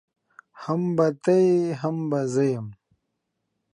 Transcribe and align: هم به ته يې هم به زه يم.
هم 0.63 0.81
به 0.95 1.07
ته 1.23 1.33
يې 1.45 1.57
هم 1.81 1.97
به 2.09 2.19
زه 2.33 2.43
يم. 2.53 2.67